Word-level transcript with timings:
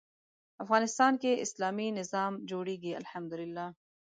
افغانستان 0.63 1.13
کې 1.21 1.41
اسلامي 1.45 1.87
نظام 1.99 2.33
جوړېږي 2.49 2.91
الحمد 3.01 3.31
لله. 3.41 3.67